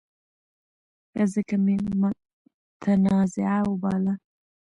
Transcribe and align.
ځکه 1.33 1.55
مې 1.63 1.75
متنازعه 2.01 3.59
وباله. 3.69 4.13